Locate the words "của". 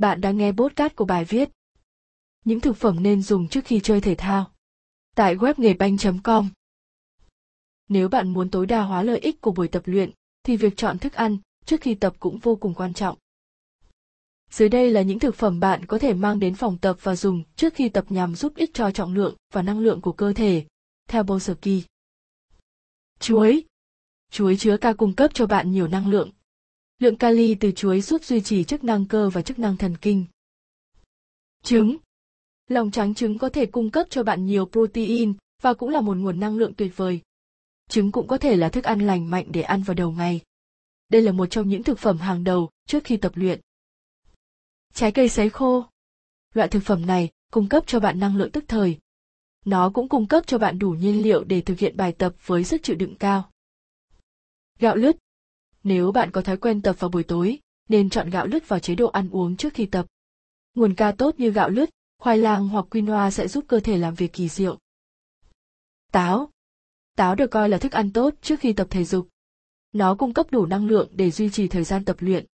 0.96-1.04, 9.40-9.52, 20.00-20.12